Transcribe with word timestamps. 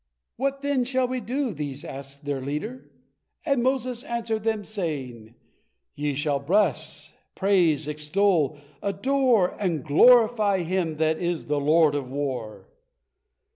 "What, 0.35 0.63
then, 0.63 0.83
shall 0.83 1.07
we 1.07 1.19
do?" 1.19 1.53
these 1.53 1.85
asked 1.85 2.25
their 2.25 2.41
leader, 2.41 2.89
and 3.45 3.61
Moses 3.61 4.03
answered 4.03 4.43
them, 4.43 4.63
saying, 4.63 5.35
"Ye 5.93 6.15
shall 6.15 6.39
bless, 6.39 7.13
praise, 7.35 7.87
extol, 7.87 8.57
adore 8.81 9.49
and 9.61 9.83
glorify 9.83 10.63
Him 10.63 10.95
that 10.97 11.19
is 11.19 11.45
the 11.45 11.59
Lord 11.59 11.93
of 11.93 12.09
war!" 12.09 12.67